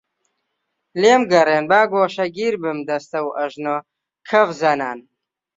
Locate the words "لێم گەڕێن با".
1.01-1.81